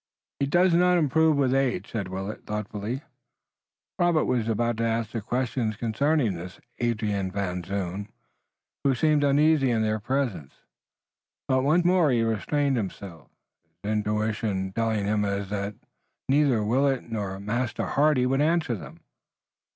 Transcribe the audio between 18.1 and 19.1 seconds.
would answer them.